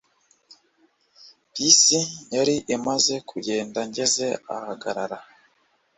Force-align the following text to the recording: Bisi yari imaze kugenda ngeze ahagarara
Bisi 1.57 1.99
yari 2.35 2.55
imaze 2.75 3.13
kugenda 3.29 3.79
ngeze 3.89 4.27
ahagarara 4.55 5.17